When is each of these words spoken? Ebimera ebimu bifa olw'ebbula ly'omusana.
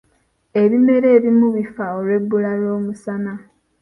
Ebimera 0.61 1.07
ebimu 1.17 1.47
bifa 1.55 1.85
olw'ebbula 1.97 2.51
ly'omusana. 2.61 3.33